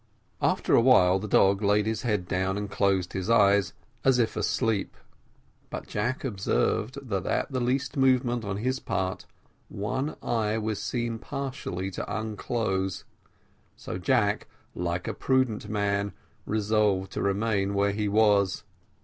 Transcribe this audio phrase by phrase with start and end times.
[0.41, 3.73] After a while the dog laid his head down and closed his eyes
[4.03, 4.97] as if asleep,
[5.69, 9.27] but Jack observed, that at the least movement on his part
[9.69, 13.03] one eye was seen to partially unclose;
[13.75, 16.13] so Jack, like a prudent man,
[16.47, 18.63] resolved to remain where he was.